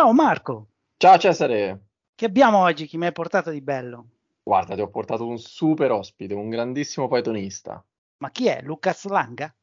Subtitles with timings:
[0.00, 0.68] Ciao Marco.
[0.96, 1.88] Ciao Cesare.
[2.14, 2.86] Che abbiamo oggi?
[2.86, 4.06] Chi mi hai portato di bello?
[4.42, 7.84] Guarda, ti ho portato un super ospite, un grandissimo Pythonista.
[8.16, 8.62] Ma chi è?
[8.62, 9.54] Lucas Langa?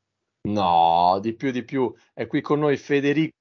[0.42, 1.92] No, di più di più.
[2.14, 3.34] È qui con noi Federico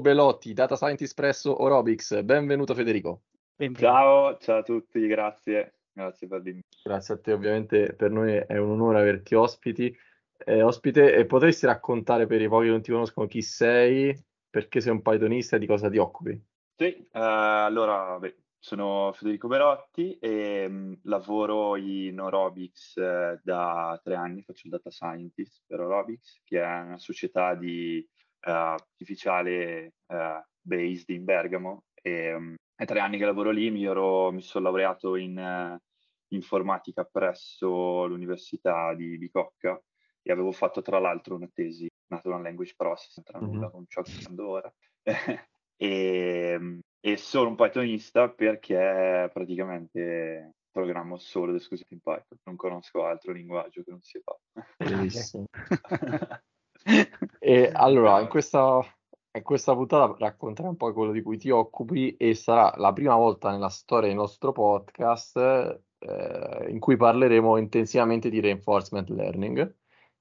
[0.00, 2.20] Belotti, Data Scientist presso Orobics.
[2.22, 3.20] Benvenuto Federico.
[3.54, 3.92] Benvenuto.
[3.92, 5.74] Ciao, ciao a tutti, grazie.
[5.92, 6.66] Grazie per l'invito.
[6.82, 9.96] Grazie a te, ovviamente per noi è un onore averti ospiti.
[10.44, 14.80] Eh, ospite, e potresti raccontare per i pochi che non ti conoscono chi sei, perché
[14.80, 16.38] sei un Pythonista e di cosa ti occupi?
[16.76, 24.14] Sì, uh, allora, beh, sono Federico Berotti e mh, lavoro in Orobics eh, da tre
[24.14, 28.06] anni, faccio il data scientist per Orobics, che è una società di
[28.46, 33.84] uh, artificiale uh, based in Bergamo e um, è tre anni che lavoro lì, mi,
[33.84, 35.78] ero, mi sono laureato in
[36.28, 39.80] informatica presso l'Università di Bicocca
[40.22, 43.70] e avevo fatto tra l'altro una tesi Natural Language Processing, tra nulla, mm-hmm.
[43.72, 44.72] non ciò che sto ora.
[45.76, 53.04] e, e sono un Pythonista perché praticamente programmo solo ed esclusivamente in Python, non conosco
[53.04, 54.20] altro linguaggio che non sia
[54.76, 55.44] Python.
[57.38, 58.80] e allora, in questa,
[59.32, 63.16] in questa puntata racconterai un po' quello di cui ti occupi e sarà la prima
[63.16, 65.36] volta nella storia del nostro podcast
[65.98, 69.78] eh, in cui parleremo intensivamente di reinforcement learning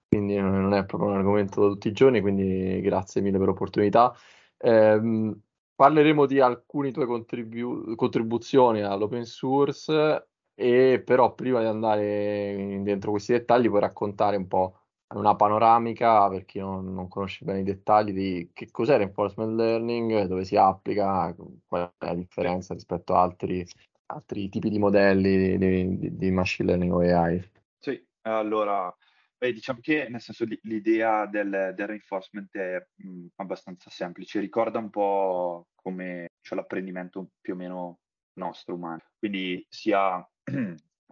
[0.10, 4.14] quindi non è proprio un argomento da tutti i giorni, quindi grazie mille per l'opportunità.
[4.58, 5.36] Eh,
[5.76, 13.34] parleremo di alcune tue contribu- contribuzioni all'open source, e però prima di andare dentro questi
[13.34, 14.80] dettagli puoi raccontare un po'
[15.14, 20.26] una panoramica per chi non, non conosce bene i dettagli di che cos'è reinforcement learning,
[20.26, 21.34] dove si applica,
[21.68, 23.66] qual è la differenza rispetto a altri,
[24.08, 27.52] altri tipi di modelli di, di, di machine learning o AI.
[27.78, 28.94] Sì, allora
[29.40, 34.90] Beh, diciamo che nel senso l'idea del, del reinforcement è mh, abbastanza semplice, ricorda un
[34.90, 38.00] po' come cioè, l'apprendimento più o meno
[38.34, 39.02] nostro umano.
[39.18, 40.18] Quindi si ha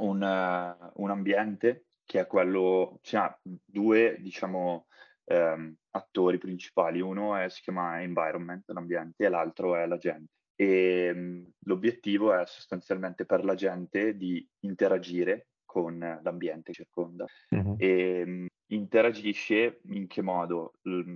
[0.02, 4.88] un, uh, un ambiente che è quello, c'è cioè, due diciamo
[5.24, 10.34] um, attori principali, uno è, si chiama environment, l'ambiente, e l'altro è la gente.
[10.54, 15.48] E um, l'obiettivo è sostanzialmente per la gente di interagire
[15.82, 17.76] con l'ambiente che circonda uh-huh.
[17.78, 20.74] e mh, interagisce in che modo?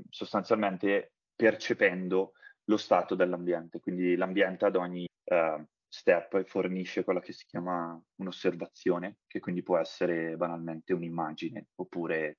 [0.09, 2.33] Sostanzialmente percependo
[2.65, 9.17] lo stato dell'ambiente, quindi l'ambiente ad ogni uh, step fornisce quella che si chiama un'osservazione,
[9.27, 12.37] che quindi può essere banalmente un'immagine oppure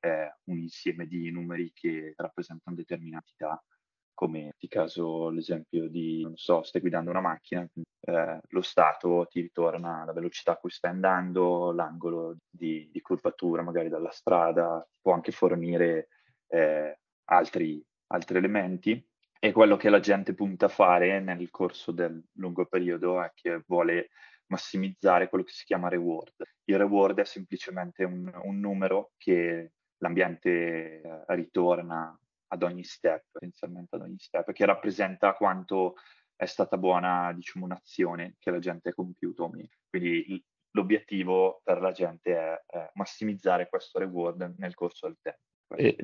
[0.00, 3.71] eh, un insieme di numeri che rappresentano determinati dati
[4.14, 7.66] come ti caso l'esempio di, non so, stai guidando una macchina,
[8.04, 13.62] eh, lo stato ti ritorna la velocità a cui stai andando, l'angolo di, di curvatura
[13.62, 16.08] magari dalla strada, può anche fornire
[16.48, 19.06] eh, altri, altri elementi
[19.38, 23.62] e quello che la gente punta a fare nel corso del lungo periodo è che
[23.66, 24.10] vuole
[24.46, 26.34] massimizzare quello che si chiama reward.
[26.64, 32.16] Il reward è semplicemente un, un numero che l'ambiente eh, ritorna
[32.52, 35.94] ad ogni step, potenzialmente ad ogni step, che rappresenta quanto
[36.36, 39.50] è stata buona, diciamo, un'azione che la gente ha compiuto.
[39.88, 45.40] Quindi l'obiettivo per la gente è, è massimizzare questo reward nel corso del tempo.
[45.76, 45.96] E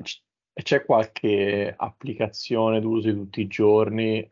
[0.63, 4.29] c'è qualche applicazione d'uso di tutti i giorni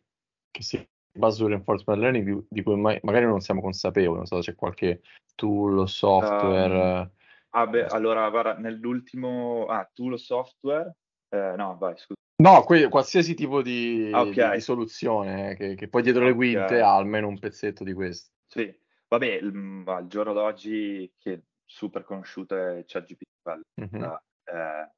[0.49, 0.83] che si
[1.17, 4.57] basa sul reinforcement learning di, cui mai, magari non siamo consapevoli, non so se c'è
[4.57, 5.01] qualche
[5.35, 6.73] tool o software.
[6.73, 7.11] Um,
[7.51, 10.95] ah beh, allora guarda, nell'ultimo ah, tool o software
[11.29, 12.15] eh, no, vai, scusa.
[12.39, 14.55] No, que- qualsiasi tipo di, ah, okay.
[14.55, 16.31] di, soluzione eh, che, che, poi dietro okay.
[16.31, 18.31] le quinte ha almeno un pezzetto di questo.
[18.45, 18.71] Sì,
[19.07, 24.01] vabbè, il, al giorno d'oggi che è super conosciuto è ChatGPT, mm-hmm.
[24.01, 24.91] la, eh,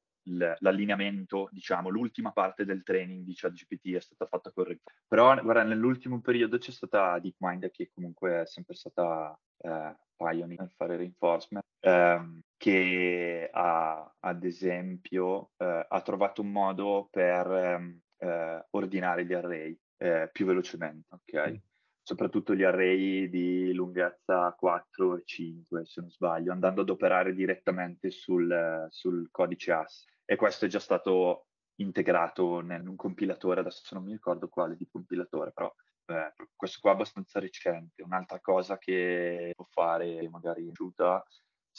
[0.59, 4.65] l'allineamento, diciamo, l'ultima parte del training di ChatGPT è stata fatta con
[5.07, 10.71] Però, guarda, nell'ultimo periodo c'è stata DeepMind che comunque è sempre stata eh, pioneer nel
[10.75, 18.65] fare reinforcement, ehm, che ha, ad esempio, eh, ha trovato un modo per ehm, eh,
[18.71, 21.51] ordinare gli array eh, più velocemente, ok?
[21.51, 21.55] Mm.
[22.01, 28.11] Soprattutto gli array di lunghezza 4 e 5, se non sbaglio, andando ad operare direttamente
[28.11, 31.45] sul, sul codice AS e questo è già stato
[31.75, 35.73] integrato in un compilatore, adesso non mi ricordo quale di compilatore, però
[36.07, 38.03] eh, questo qua è abbastanza recente.
[38.03, 41.23] Un'altra cosa che può fare, magari aiuta,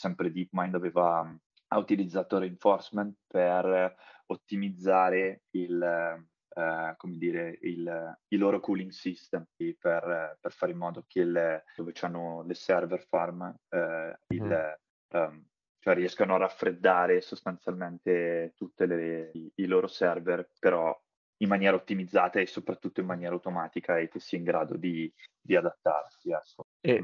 [0.01, 1.31] sempre DeepMind aveva
[1.73, 3.95] ha utilizzato reinforcement per
[4.25, 11.05] ottimizzare il, eh, come dire, il, i loro cooling system per, per, fare in modo
[11.07, 14.79] che il, dove hanno le server farm eh, il,
[15.13, 15.45] um,
[15.79, 20.97] cioè riescano a raffreddare sostanzialmente tutti i, i, loro server, però
[21.37, 25.55] in maniera ottimizzata e soprattutto in maniera automatica e che sia in grado di, di
[25.55, 26.31] adattarsi.
[26.31, 26.67] Ecco.
[26.81, 26.99] E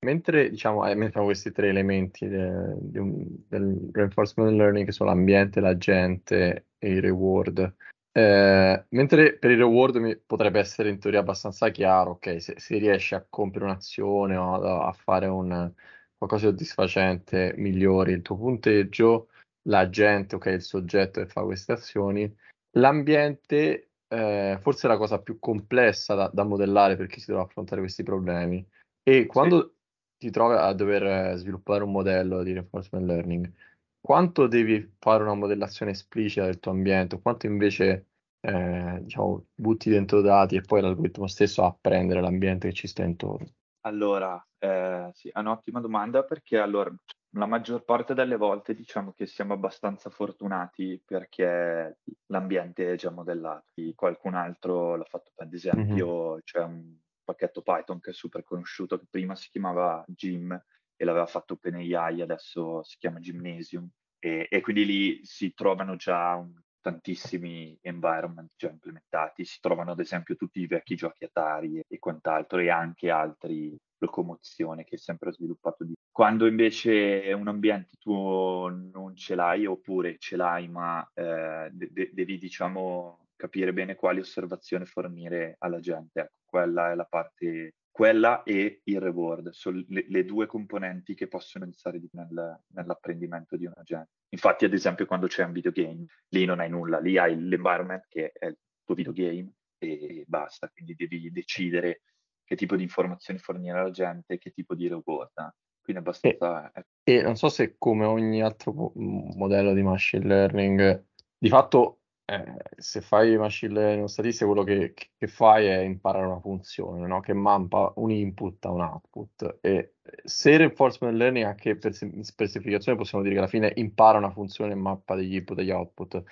[0.00, 5.10] mentre diciamo, eh, mettiamo questi tre elementi de, de un, del reinforcement learning che sono
[5.10, 7.74] l'ambiente, la gente e i reward,
[8.12, 12.78] eh, mentre per il reward mi potrebbe essere in teoria abbastanza chiaro, ok, se, se
[12.78, 15.72] riesci a compiere un'azione o a, a fare un,
[16.16, 19.28] qualcosa di soddisfacente, migliori il tuo punteggio,
[19.68, 22.34] la gente, ok, il soggetto che fa queste azioni,
[22.72, 27.42] l'ambiente eh, forse è la cosa più complessa da, da modellare per chi si deve
[27.42, 28.66] affrontare questi problemi.
[29.02, 29.79] E quando sì.
[30.20, 33.50] Ti trovi a dover sviluppare un modello di reinforcement learning,
[33.98, 38.08] quanto devi fare una modellazione esplicita del tuo ambiente, quanto invece
[38.40, 43.48] eh, diciamo, butti dentro dati e poi l'algoritmo stesso apprendere l'ambiente che ci sta intorno?
[43.86, 46.94] Allora, eh, sì, è un'ottima domanda perché allora,
[47.30, 51.96] la maggior parte delle volte diciamo che siamo abbastanza fortunati perché
[52.26, 53.72] l'ambiente è già modellato.
[53.94, 56.38] Qualcun altro l'ha fatto, ad esempio, mm-hmm.
[56.44, 56.94] c'è un
[57.30, 60.52] pacchetto Python che è super conosciuto che prima si chiamava Gym
[60.96, 63.88] e l'aveva fatto OpenAI, adesso si chiama Gymnasium.
[64.18, 70.00] E, e quindi lì si trovano già un, tantissimi environment già implementati, si trovano ad
[70.00, 74.98] esempio tutti i vecchi giochi Atari e, e quant'altro e anche altri locomozione che è
[74.98, 81.06] sempre sviluppato di quando invece un ambiente tu non ce l'hai oppure ce l'hai ma
[81.14, 86.20] eh, de- devi diciamo capire bene quali osservazioni fornire alla gente.
[86.20, 91.26] Ecco quella è la parte quella e il reward, sono le, le due componenti che
[91.26, 94.10] possono iniziare nel, nell'apprendimento di un agente.
[94.30, 98.30] Infatti, ad esempio, quando c'è un videogame, lì non hai nulla, lì hai l'environment che
[98.32, 102.02] è il tuo videogame e basta, quindi devi decidere
[102.44, 105.54] che tipo di informazioni fornire alla gente, che tipo di reward.
[105.82, 106.72] Quindi abbastanza...
[106.72, 111.04] E, e non so se come ogni altro modello di machine learning,
[111.36, 111.99] di fatto
[112.30, 117.18] eh, se fai machine learning statistica, quello che, che, fai è imparare una funzione, no?
[117.18, 119.58] che mappa un input a un output.
[119.60, 124.30] E se reinforcement learning, anche per, per semplificazione, possiamo dire che alla fine impara una
[124.30, 126.22] funzione e mappa degli input e degli output.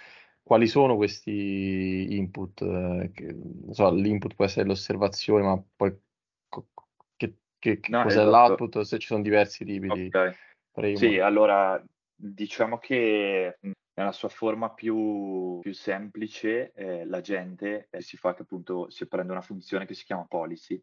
[0.41, 2.62] Quali sono questi input?
[2.62, 3.37] Eh, che,
[3.71, 6.00] so, l'input può essere l'osservazione, ma poi
[7.17, 8.31] che, che, no, cos'è esatto.
[8.31, 8.81] l'output?
[8.83, 10.33] Se ci sono diversi tipi okay.
[10.75, 10.97] di...
[10.97, 11.83] Sì, allora
[12.15, 13.59] diciamo che
[13.99, 19.09] nella sua forma più, più semplice, eh, la gente eh, si fa che appunto si
[19.09, 20.81] prende una funzione che si chiama policy,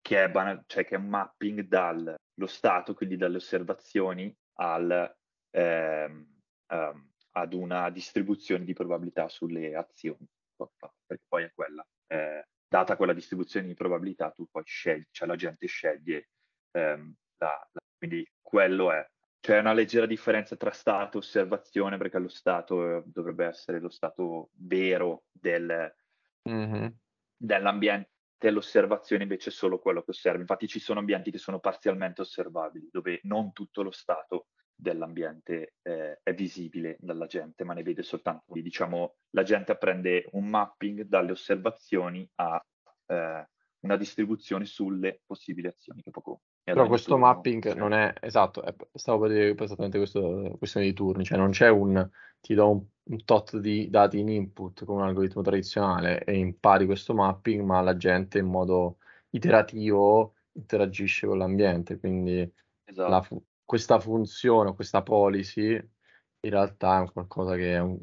[0.00, 2.16] che è, banal- cioè che è un mapping dallo
[2.46, 5.14] stato, quindi dalle osservazioni, al,
[5.50, 6.26] ehm,
[6.72, 10.26] um, ad una distribuzione di probabilità sulle azioni,
[10.56, 11.86] perché poi è quella.
[12.06, 16.30] Eh, data quella distribuzione di probabilità, tu poi scegli, cioè la gente sceglie
[16.70, 19.06] ehm, la, la, quindi quello è
[19.44, 23.90] c'è una leggera differenza tra stato e osservazione, perché lo stato eh, dovrebbe essere lo
[23.90, 25.94] stato vero del,
[26.48, 26.86] mm-hmm.
[27.36, 28.08] dell'ambiente,
[28.50, 30.40] l'osservazione invece è solo quello che osservi.
[30.40, 36.20] Infatti ci sono ambienti che sono parzialmente osservabili, dove non tutto lo stato dell'ambiente eh,
[36.22, 38.44] è visibile dalla gente, ma ne vede soltanto.
[38.46, 42.64] Diciamo, la gente apprende un mapping dalle osservazioni a
[43.08, 43.48] eh,
[43.84, 49.20] una distribuzione sulle possibili azioni che può Però questo mapping non è esatto, è, stavo
[49.20, 52.08] per dire esattamente questo, questione di turni, cioè non c'è un
[52.40, 56.84] ti do un, un, tot di dati in input con un algoritmo tradizionale e impari
[56.84, 58.98] questo mapping, ma la gente in modo
[59.30, 62.50] iterativo interagisce con l'ambiente, quindi
[62.84, 63.08] esatto.
[63.08, 67.98] la, questa funzione, questa policy in realtà è qualcosa che è un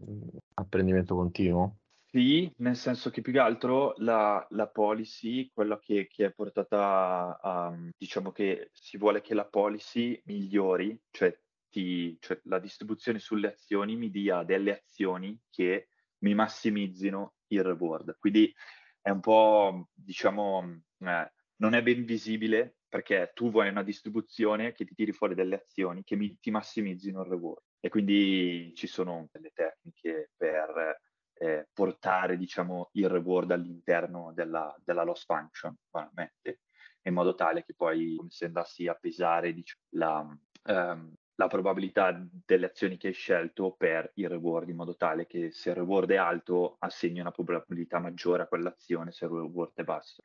[0.56, 1.81] apprendimento continuo.
[2.14, 7.40] Sì, nel senso che più che altro la, la policy, quella che, che è portata
[7.42, 11.34] a, diciamo che si vuole che la policy migliori, cioè,
[11.70, 15.88] ti, cioè la distribuzione sulle azioni mi dia delle azioni che
[16.24, 18.18] mi massimizzino il reward.
[18.20, 18.54] Quindi
[19.00, 24.84] è un po', diciamo, eh, non è ben visibile perché tu vuoi una distribuzione che
[24.84, 27.64] ti tiri fuori delle azioni che mi, ti massimizzino il reward.
[27.80, 31.00] E quindi ci sono delle tecniche per
[31.42, 36.60] eh, portare diciamo, il reward all'interno della, della loss function, banalmente,
[37.02, 42.16] in modo tale che poi come se andassi a pesare diciamo, la, ehm, la probabilità
[42.46, 46.12] delle azioni che hai scelto per il reward, in modo tale che se il reward
[46.12, 50.22] è alto assegni una probabilità maggiore a quell'azione, se il reward è basso,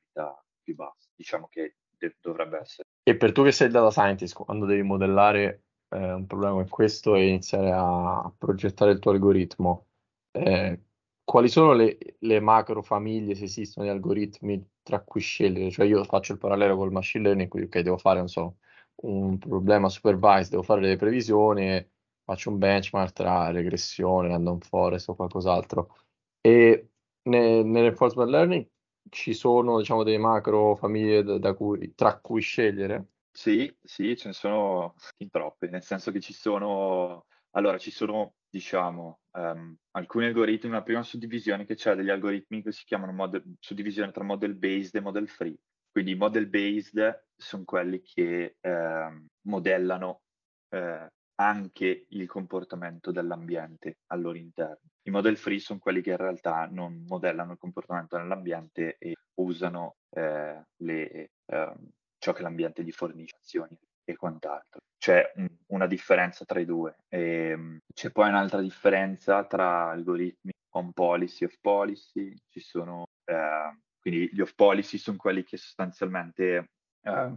[0.62, 1.08] più bassa.
[1.14, 2.88] Diciamo che de- dovrebbe essere.
[3.02, 7.14] E per tu che sei data scientist, quando devi modellare eh, un problema come questo
[7.14, 9.87] e iniziare a progettare il tuo algoritmo,
[10.32, 10.80] eh,
[11.26, 15.71] quali sono le, le macro famiglie, se esistono, di algoritmi tra cui scegliere?
[15.71, 18.59] Cioè io faccio il parallelo col machine learning, quindi ok, devo fare, non so,
[19.02, 21.85] un problema supervised, devo fare delle previsioni,
[22.23, 25.97] faccio un benchmark tra regressione, random forest o qualcos'altro.
[26.40, 26.90] E
[27.23, 28.68] ne, nell'enforcement learning
[29.09, 33.06] ci sono diciamo delle macro famiglie da, da cui, tra cui scegliere?
[33.33, 38.35] Sì, sì, ce ne sono in troppe, nel senso che ci sono, allora ci sono,
[38.49, 43.57] diciamo, um, alcuni algoritmi, una prima suddivisione che c'è degli algoritmi che si chiamano model,
[43.61, 45.57] suddivisione tra model based e model free.
[45.90, 50.23] Quindi i model based sono quelli che eh, modellano
[50.69, 54.90] eh, anche il comportamento dell'ambiente al loro interno.
[55.02, 59.97] I model free sono quelli che in realtà non modellano il comportamento dell'ambiente e usano
[60.11, 64.80] eh, le, ehm, ciò che l'ambiente gli fornisce, azioni e quant'altro.
[64.96, 66.96] C'è un, una differenza tra i due.
[67.08, 67.20] E,
[67.50, 72.34] ehm, c'è poi un'altra differenza tra algoritmi on policy, off policy.
[72.48, 76.70] Ci sono, eh, quindi gli off policy sono quelli che sostanzialmente
[77.02, 77.32] eh,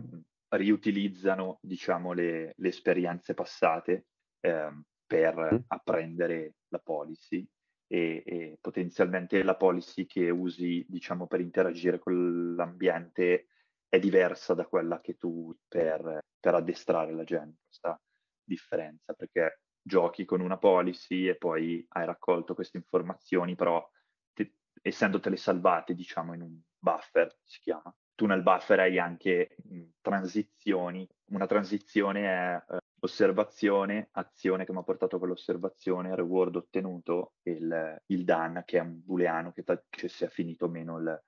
[0.50, 4.06] riutilizzano diciamo, le, le esperienze passate
[4.40, 4.72] eh,
[5.06, 5.58] per mm.
[5.68, 7.46] apprendere la policy
[7.88, 13.48] e, e, potenzialmente la policy che usi diciamo, per interagire con l'ambiente
[13.90, 18.00] è diversa da quella che tu per, per addestrare la gente, questa
[18.44, 23.86] differenza, perché giochi con una policy e poi hai raccolto queste informazioni, però
[24.32, 29.82] te, essendotele salvate, diciamo, in un buffer, si chiama, tu nel buffer hai anche mh,
[30.02, 31.08] transizioni.
[31.32, 38.02] Una transizione è eh, osservazione, azione che mi ha portato a quell'osservazione, reward ottenuto, il,
[38.08, 41.24] il done che è un booleano che, ta- se è finito o meno il,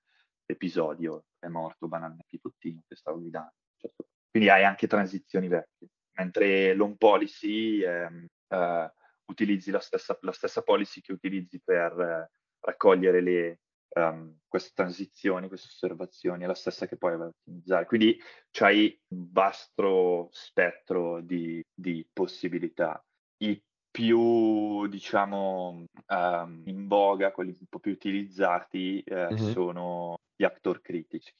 [0.52, 3.54] l'episodio, è morto banalmente Pitottino che stavo guidando.
[3.78, 4.06] Certo.
[4.30, 5.90] Quindi hai anche transizioni vecchie.
[6.14, 8.94] Mentre l'on policy ehm, eh,
[9.26, 13.60] utilizzi la stessa, la stessa, policy che utilizzi per eh, raccogliere le,
[13.96, 17.86] um, queste transizioni, queste osservazioni, è la stessa che poi vai a ottimizzare.
[17.86, 18.20] Quindi
[18.52, 23.04] c'hai un vasto spettro di, di possibilità.
[23.38, 29.52] I più, diciamo, um, in voga, quelli un po' più utilizzati, eh, mm-hmm.
[29.52, 31.34] sono gli actor critic.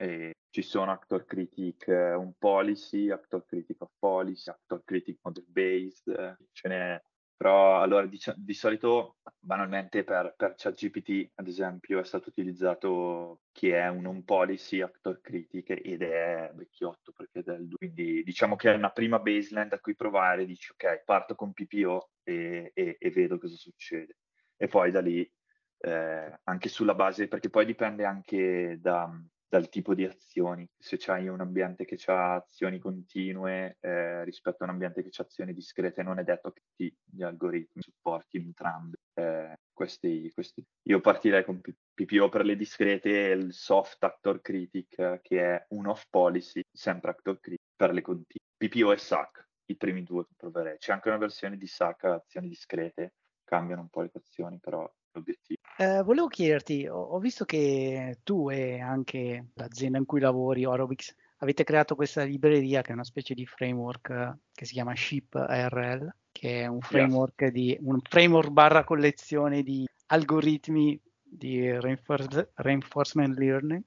[0.00, 5.44] E ci sono actor critic eh, un policy, actor critic of policy, actor critic model
[5.46, 7.02] based, eh, ce n'è
[7.38, 13.70] però allora di, di solito banalmente per, per ChatGPT ad esempio è stato utilizzato chi
[13.70, 18.72] è un on policy actor critic ed è vecchiotto perché è del quindi diciamo che
[18.72, 23.10] è una prima baseline da cui provare dici ok parto con PPO e, e, e
[23.10, 24.18] vedo cosa succede.
[24.56, 25.30] E poi da lì
[25.78, 29.08] eh, anche sulla base perché poi dipende anche da,
[29.48, 30.68] dal tipo di azioni.
[30.76, 35.22] Se c'hai un ambiente che ha azioni continue eh, rispetto a un ambiente che ha
[35.22, 38.96] azioni discrete, non è detto che tutti gli algoritmi supportino entrambi.
[39.14, 40.62] Eh, questi, questi.
[40.82, 45.86] Io partirei con PPO per le discrete e il soft actor critic, che è un
[45.86, 48.46] off policy, sempre actor critic per le continue.
[48.56, 50.78] PPO e SAC, i primi due che proverei.
[50.78, 53.14] C'è anche una versione di SAC, azioni discrete,
[53.44, 58.50] cambiano un po' le azioni, però l'obiettivo eh, volevo chiederti, ho, ho, visto che tu
[58.50, 63.32] e anche l'azienda in cui lavori, Orobix, avete creato questa libreria che è una specie
[63.32, 67.52] di framework che si chiama Ship ARL, che è un framework, yes.
[67.52, 73.82] di, un framework barra collezione di algoritmi di reinforce, reinforcement learning.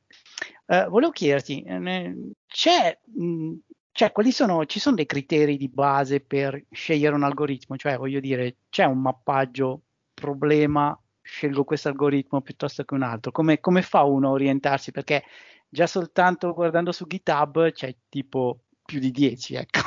[0.68, 2.16] Eh, volevo chiederti, eh,
[2.48, 3.54] c'è, mh,
[3.92, 7.76] cioè, quali sono, ci sono dei criteri di base per scegliere un algoritmo?
[7.76, 9.82] Cioè, voglio dire, c'è un mappaggio
[10.14, 10.98] problema
[11.32, 13.32] scelgo questo algoritmo piuttosto che un altro?
[13.32, 14.92] Come, come, fa uno a orientarsi?
[14.92, 15.24] Perché
[15.70, 19.80] già soltanto guardando su GitHub c'è tipo più di 10, ecco.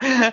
[0.00, 0.32] Eh,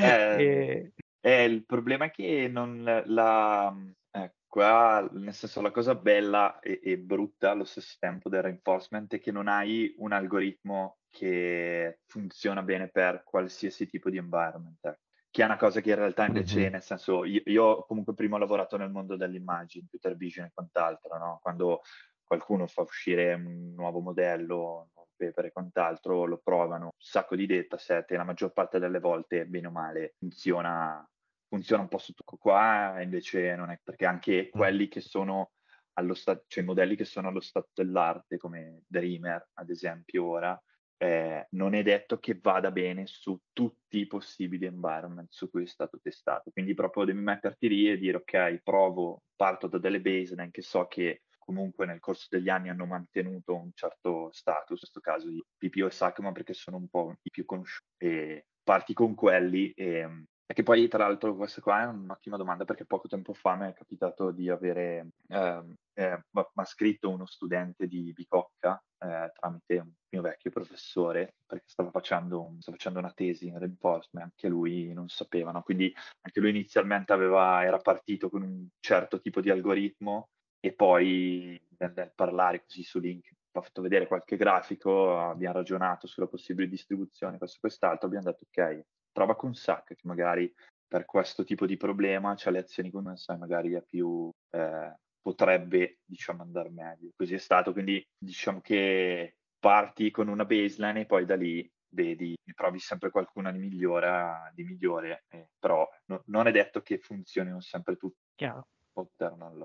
[0.40, 0.92] e...
[1.20, 3.74] eh, il problema è che non la,
[4.12, 9.14] eh, qua, nel senso, la cosa bella e, e, brutta allo stesso tempo del reinforcement
[9.14, 14.78] è che non hai un algoritmo che funziona bene per qualsiasi tipo di environment.
[14.84, 15.07] Ecco
[15.38, 16.72] che è una cosa che in realtà invece, mm-hmm.
[16.72, 21.16] nel senso, io, io, comunque prima ho lavorato nel mondo dell'immagine, computer vision e quant'altro,
[21.16, 21.38] no?
[21.40, 21.82] Quando
[22.24, 27.46] qualcuno fa uscire un nuovo modello, un paper e quant'altro, lo provano, un sacco di
[27.46, 31.08] dataset e la maggior parte delle volte, bene o male, funziona,
[31.46, 35.52] funziona un po' su tutto qua, invece non è perché anche quelli che sono
[35.92, 40.60] allo stato, cioè i modelli che sono allo stato dell'arte, come Dreamer, ad esempio, ora,
[40.98, 45.66] eh, non è detto che vada bene su tutti i possibili environment su cui è
[45.66, 46.50] stato testato.
[46.50, 50.86] Quindi proprio devi metterti lì e dire ok, provo, parto da delle baseline che so
[50.86, 55.42] che comunque nel corso degli anni hanno mantenuto un certo status, in questo caso di
[55.56, 60.26] PPO e SACMA perché sono un po' i più conosciuti, e parti con quelli e,
[60.50, 63.68] e che poi, tra l'altro, questa qua è un'ottima domanda perché poco tempo fa mi
[63.68, 65.62] è capitato di avere, eh,
[65.92, 71.66] eh, mi ha scritto uno studente di Bicocca eh, tramite un mio vecchio professore perché
[71.68, 75.60] stava facendo, stava facendo una tesi in reinforcement, anche lui non sapeva, no?
[75.62, 81.60] quindi anche lui inizialmente aveva, era partito con un certo tipo di algoritmo e poi
[81.76, 86.68] nel, nel parlare così su link ho fatto vedere qualche grafico, abbiamo ragionato sulla possibile
[86.68, 88.84] distribuzione, questo e quest'altro, abbiamo detto ok,
[89.18, 90.52] trova con SAC che magari
[90.86, 95.98] per questo tipo di problema c'è le azioni come sai magari è più eh, potrebbe
[96.04, 101.24] diciamo andare meglio così è stato quindi diciamo che parti con una baseline e poi
[101.24, 106.52] da lì vedi trovi sempre qualcuno di migliore, di migliore eh, però no, non è
[106.52, 108.68] detto che funzionino sempre tutti Chiaro.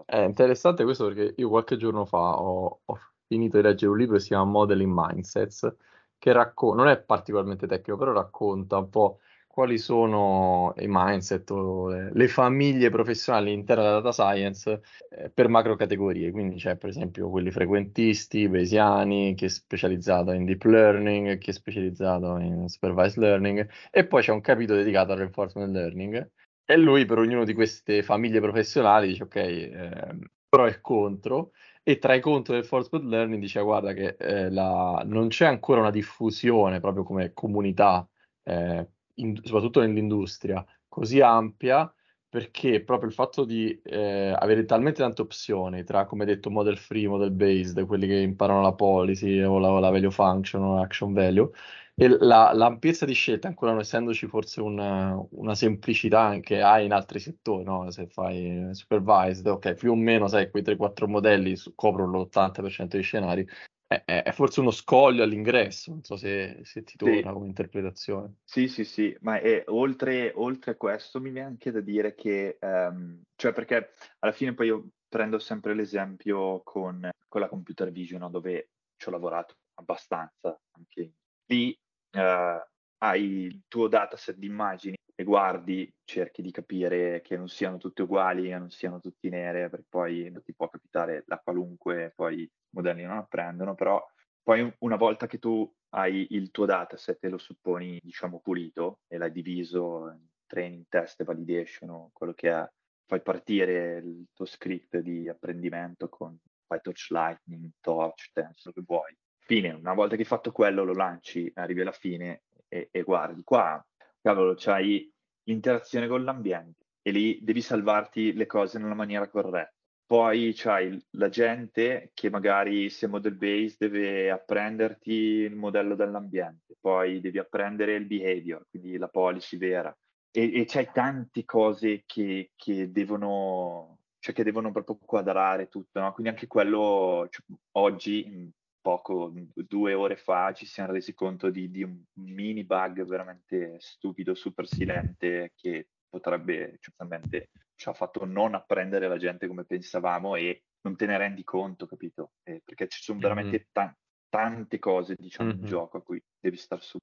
[0.05, 4.15] È interessante questo perché io qualche giorno fa ho, ho finito di leggere un libro
[4.15, 5.75] che si chiama Modeling Mindsets
[6.19, 9.19] che racconta, non è particolarmente tecnico però racconta un po'
[9.53, 14.81] quali sono i mindset o le, famiglie professionali all'interno della data science
[15.11, 16.31] eh, per macro categorie.
[16.31, 21.53] Quindi c'è per esempio quelli frequentisti, bayesiani, chi è specializzato in deep learning, chi è
[21.53, 26.31] specializzato in supervised learning e poi c'è un capitolo dedicato al reinforcement learning.
[26.65, 30.17] E lui per ognuno di queste famiglie professionali dice ok, eh,
[30.49, 31.51] pro e contro
[31.83, 35.81] e tra i contro del reinforcement learning dice guarda che eh, la, non c'è ancora
[35.81, 38.07] una diffusione proprio come comunità
[38.43, 41.91] eh, in, soprattutto nell'industria, così ampia
[42.33, 47.07] perché proprio il fatto di eh, avere talmente tante opzioni tra, come detto, model free,
[47.07, 51.51] model based, quelli che imparano la policy o la, la value function o l'action value,
[51.95, 56.91] e la, l'ampiezza di scelta, ancora non essendoci forse una, una semplicità che hai in
[56.91, 57.91] altri settori, no?
[57.91, 63.47] se fai supervised, ok, più o meno sai quei 3-4 modelli coprono l'80% dei scenari,
[63.87, 67.33] è, è, forse uno scoglio all'ingresso, non so se, se ti torna sì.
[67.33, 68.35] come interpretazione.
[68.43, 72.57] Sì, sì, sì, ma è, oltre, oltre, a questo mi viene anche da dire che,
[72.61, 78.21] um, cioè perché alla fine poi io prendo sempre l'esempio con, con la computer vision,
[78.21, 81.11] no, dove ci ho lavorato abbastanza, anche
[81.45, 81.77] lì
[82.17, 82.61] uh,
[82.97, 88.03] hai il tuo dataset di immagini e guardi, cerchi di capire che non siano tutte
[88.03, 92.51] uguali, che non siano tutte nere, perché poi ti può capitare la qualunque, poi i
[92.71, 94.05] modelli non apprendono, però
[94.41, 99.17] poi una volta che tu hai il tuo dataset e lo supponi, diciamo, pulito e
[99.17, 102.69] l'hai diviso in training, test validation quello che è,
[103.05, 109.15] fai partire il tuo script di apprendimento con PyTorch Lightning, Torch, Tensor, che vuoi.
[109.39, 113.43] Fine, una volta che hai fatto quello lo lanci, arrivi alla fine e, e guardi.
[113.43, 113.85] Qua
[114.23, 115.12] cavolo, c'hai
[115.43, 119.73] l'interazione con l'ambiente e lì devi salvarti le cose nella maniera corretta.
[120.05, 127.19] Poi c'hai la gente che magari se model based deve apprenderti il modello dell'ambiente, poi
[127.19, 129.95] devi apprendere il behavior, quindi la policy vera.
[130.31, 136.11] E, e c'hai tante cose che, che devono, cioè che devono proprio quadrare tutto, no?
[136.13, 138.51] Quindi anche quello cioè, oggi
[138.83, 144.35] poco, due ore fa, ci siamo resi conto di, di un mini bug veramente stupido,
[144.35, 150.65] super silente, che potrebbe, certamente, ci ha fatto non apprendere la gente come pensavamo e
[150.81, 152.33] non te ne rendi conto, capito?
[152.43, 153.71] Eh, perché ci sono veramente mm-hmm.
[153.71, 155.59] ta- tante cose, diciamo, mm-hmm.
[155.59, 156.97] in gioco a cui devi star su.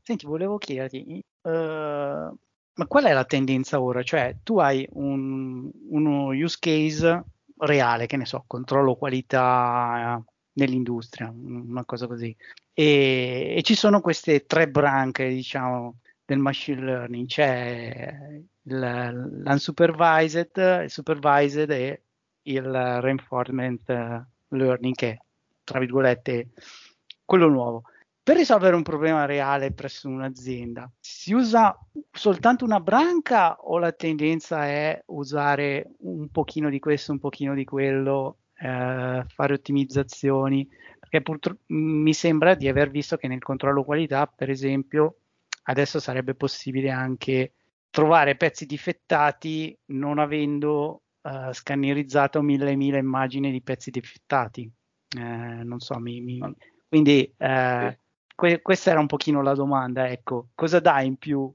[0.00, 4.04] Senti, volevo chiederti, uh, ma qual è la tendenza ora?
[4.04, 7.24] Cioè, tu hai un, uno use case
[7.58, 10.22] reale, che ne so, controllo qualità,
[10.56, 12.34] nell'industria, una cosa così.
[12.72, 17.26] E, e, ci sono queste tre branche, diciamo, del machine learning.
[17.26, 22.02] C'è il, l'unsupervised, il supervised e
[22.42, 25.18] il reinforcement learning, che è,
[25.64, 26.48] tra virgolette,
[27.24, 27.82] quello nuovo.
[28.22, 31.78] Per risolvere un problema reale presso un'azienda, si usa
[32.10, 37.64] soltanto una branca o la tendenza è usare un pochino di questo, un pochino di
[37.64, 44.26] quello eh, fare ottimizzazioni, perché purtroppo mi sembra di aver visto che nel controllo qualità,
[44.26, 45.18] per esempio,
[45.64, 47.52] adesso sarebbe possibile anche
[47.90, 54.70] trovare pezzi difettati non avendo uh, scannerizzato mille e mille immagini di pezzi difettati.
[55.16, 56.40] Eh, non so, mi, mi...
[56.88, 57.98] quindi eh,
[58.34, 61.52] que- questa era un pochino la domanda, ecco, cosa dà in più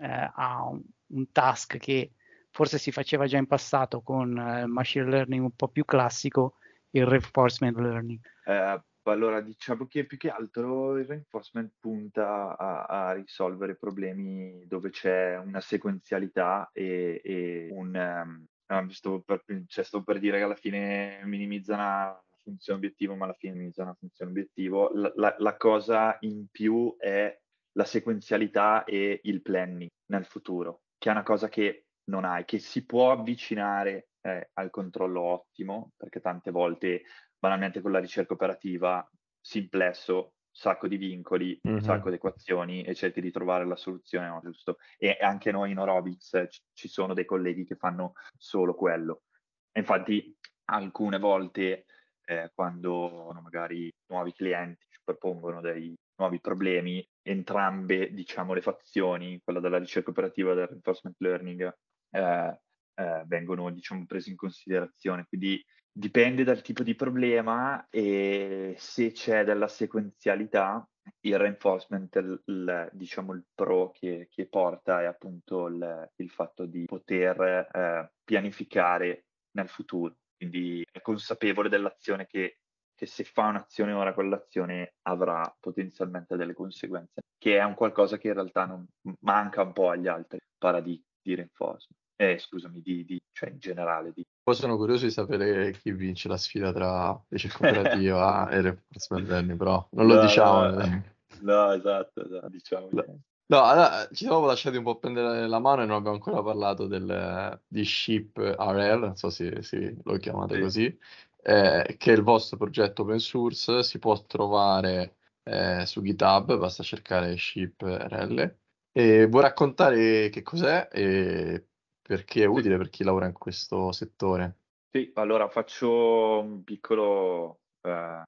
[0.00, 2.12] eh, a un, un, task che
[2.58, 6.56] forse si faceva già in passato con eh, machine learning un po' più classico,
[6.90, 8.18] il reinforcement learning.
[8.44, 14.90] Eh, allora, diciamo che più che altro il reinforcement punta a, a risolvere problemi dove
[14.90, 18.46] c'è una sequenzialità e, e un...
[18.66, 23.26] Um, stavo, per, cioè, stavo per dire che alla fine minimizza una funzione obiettivo, ma
[23.26, 24.90] alla fine minimizza una funzione obiettivo.
[24.94, 27.38] La, la, la cosa in più è
[27.76, 32.58] la sequenzialità e il planning nel futuro, che è una cosa che non hai, che
[32.58, 37.02] si può avvicinare eh, al controllo ottimo, perché tante volte,
[37.38, 39.08] banalmente con la ricerca operativa,
[39.40, 41.78] simplesso, sacco di vincoli, mm-hmm.
[41.78, 44.78] sacco di equazioni e cerchi di trovare la soluzione no, giusto.
[44.96, 49.22] E anche noi in Orobiz eh, c- ci sono dei colleghi che fanno solo quello.
[49.70, 51.84] E infatti alcune volte
[52.24, 59.60] eh, quando magari nuovi clienti ci propongono dei nuovi problemi, entrambe diciamo, le fazioni, quella
[59.60, 61.72] della ricerca operativa e del reinforcement learning,
[62.10, 62.60] eh,
[62.94, 65.26] eh, vengono diciamo, prese in considerazione.
[65.26, 70.88] Quindi dipende dal tipo di problema e se c'è della sequenzialità,
[71.20, 76.66] il reinforcement, il, il, diciamo il pro che, che, porta è appunto il, il fatto
[76.66, 80.16] di poter eh, pianificare nel futuro.
[80.36, 82.58] Quindi è consapevole dell'azione che,
[82.94, 88.28] che se fa un'azione ora, quell'azione avrà potenzialmente delle conseguenze, che è un qualcosa che
[88.28, 88.86] in realtà non
[89.20, 92.00] manca un po' agli altri paradigmi di reinforcement.
[92.16, 94.12] Eh, scusami, di, di, cioè in generale.
[94.12, 94.26] Di...
[94.42, 99.58] Poi sono curioso di sapere chi vince la sfida tra ricerca operativa e reinforcement learning,
[99.58, 100.68] però non lo no, diciamo.
[100.68, 101.02] No, eh.
[101.40, 102.88] no, esatto, esatto diciamo.
[102.90, 103.20] No.
[103.50, 106.86] No, allora, ci siamo lasciati un po' prendere la mano e non abbiamo ancora parlato
[106.86, 110.60] del, di Ship RL, non so se, se lo chiamate sì.
[110.60, 110.98] così,
[111.42, 116.82] eh, che è il vostro progetto open source, si può trovare eh, su GitHub, basta
[116.82, 118.54] cercare Ship RL.
[118.98, 121.68] E vuoi raccontare che cos'è e
[122.02, 124.56] perché è utile per chi lavora in questo settore?
[124.90, 128.22] Sì, allora faccio un piccolo eh,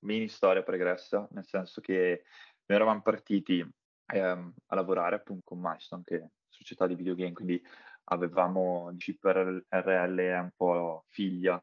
[0.00, 2.24] mini storia pregressa, nel senso che
[2.66, 3.66] noi eravamo partiti
[4.12, 7.64] ehm, a lavorare appunto con Milestone, che è società di videogame, quindi
[8.10, 11.58] avevamo Chip RL è un po' figlia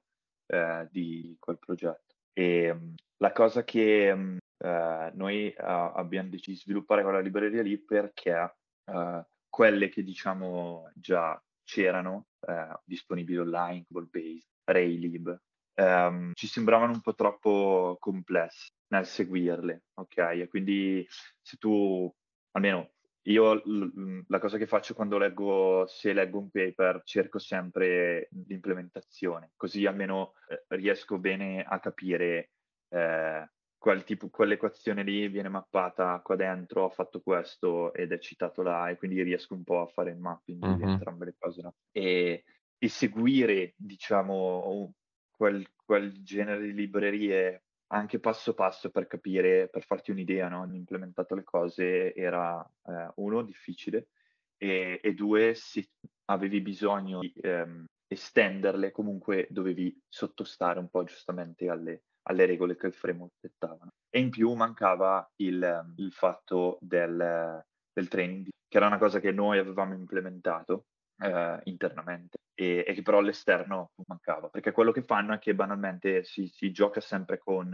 [0.47, 2.15] eh, di quel progetto.
[2.33, 7.63] E um, la cosa che um, eh, noi uh, abbiamo deciso di sviluppare quella libreria
[7.63, 8.53] lì perché
[8.85, 15.41] uh, quelle che diciamo già c'erano uh, disponibili online, Cobol Base, Raylib,
[15.75, 20.17] um, ci sembravano un po' troppo complesse nel seguirle, ok?
[20.17, 21.05] E quindi
[21.41, 22.13] se tu
[22.51, 22.91] almeno
[23.25, 29.51] io l- la cosa che faccio quando leggo, se leggo un paper, cerco sempre l'implementazione,
[29.55, 32.51] così almeno eh, riesco bene a capire
[32.89, 33.49] eh,
[33.81, 38.89] quel tipo, quell'equazione lì viene mappata qua dentro, ho fatto questo ed è citato là
[38.91, 40.75] e quindi riesco un po' a fare il mapping mm-hmm.
[40.75, 41.61] di entrambe le cose.
[41.63, 41.73] No?
[41.91, 42.43] E,
[42.77, 44.93] e, seguire, diciamo,
[45.31, 50.61] quel, quel genere di librerie anche passo passo per capire, per farti un'idea, no?
[50.61, 54.09] Ho implementato le cose era eh, uno, difficile,
[54.57, 55.89] e, e, due, se
[56.25, 62.87] avevi bisogno di ehm, estenderle, comunque dovevi sottostare un po' giustamente alle, alle regole che
[62.87, 63.87] il framework dettava.
[64.09, 69.31] E in più mancava il, il fatto del, del training, che era una cosa che
[69.31, 70.85] noi avevamo implementato
[71.21, 76.23] eh, internamente e, e, che però all'esterno mancava, perché quello che fanno è che banalmente
[76.23, 77.73] si, si gioca sempre con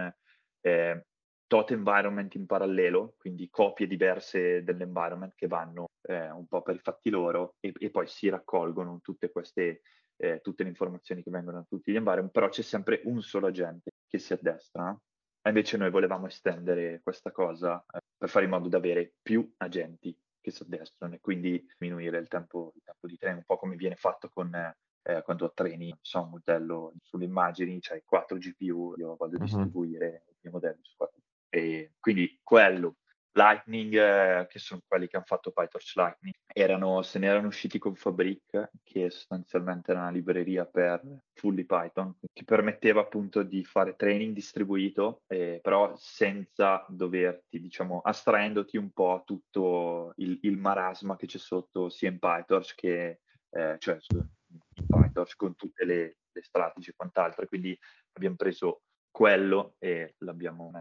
[0.62, 1.06] eh,
[1.48, 6.80] tot environment in parallelo, quindi copie diverse dell'environment che vanno eh, un po' per i
[6.80, 9.82] fatti loro e, e poi si raccolgono tutte queste
[10.18, 13.48] eh, tutte le informazioni che vengono da tutti gli environment, però c'è sempre un solo
[13.48, 14.98] agente che si addestra.
[15.42, 19.54] E invece noi volevamo estendere questa cosa eh, per fare in modo di avere più
[19.58, 23.58] agenti che si addestrano e quindi diminuire il tempo, il tempo di treno, un po'
[23.58, 28.94] come viene fatto con eh, quando treni so, un modello sulle immagini, c'hai 4 GPU,
[28.98, 29.44] io voglio uh-huh.
[29.44, 32.98] distribuire i miei modelli su 4 e quindi quello
[33.38, 37.78] Lightning, eh, che sono quelli che hanno fatto PyTorch Lightning, erano, se ne erano usciti
[37.78, 41.02] con Fabric, che sostanzialmente era una libreria per
[41.34, 48.76] fully Python, che permetteva appunto di fare training distribuito, eh, però senza doverti, diciamo, astraendoti
[48.76, 53.20] un po' a tutto il, il marasma che c'è sotto sia in PyTorch che,
[53.52, 57.46] eh, cioè in PyTorch con tutte le, le strategie e quant'altro.
[57.46, 57.78] quindi
[58.14, 60.72] abbiamo preso quello e l'abbiamo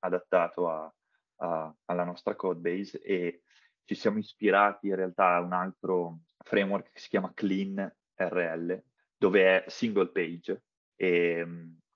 [0.00, 0.90] adattato a
[1.36, 3.42] uh, alla nostra code base e
[3.84, 8.82] ci siamo ispirati in realtà a un altro framework che si chiama Clean RL,
[9.16, 10.62] dove è single page
[10.96, 11.46] e,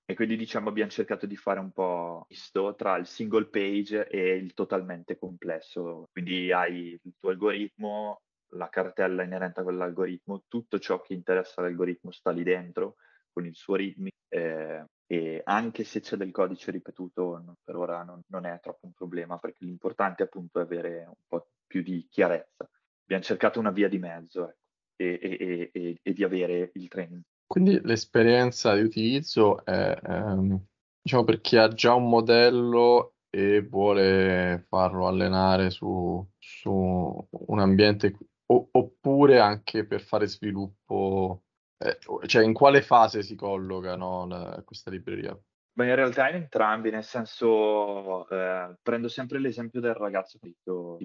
[0.05, 4.35] e quindi diciamo abbiamo cercato di fare un po' misto tra il single page e
[4.35, 6.07] il totalmente complesso.
[6.11, 8.21] Quindi hai il tuo algoritmo,
[8.53, 12.95] la cartella inerente a quell'algoritmo, tutto ciò che interessa l'algoritmo sta lì dentro
[13.31, 18.03] con il suo ritmo eh, e anche se c'è del codice ripetuto non, per ora
[18.03, 22.07] non, non, è troppo un problema perché l'importante appunto è avere un po' più di
[22.09, 22.69] chiarezza.
[23.03, 24.59] Abbiamo cercato una via di mezzo ecco,
[24.95, 27.21] e, e, e, e, di avere il training.
[27.45, 30.65] Quindi l'esperienza di utilizzo è ehm,
[31.01, 38.17] diciamo per chi ha già un modello e vuole farlo allenare su, su un ambiente
[38.45, 41.43] oppure anche per fare sviluppo
[41.83, 45.37] eh, cioè, in quale fase si colloca no, la, questa libreria?
[45.73, 50.53] Beh, in realtà in entrambi, nel senso, eh, prendo sempre l'esempio del ragazzo di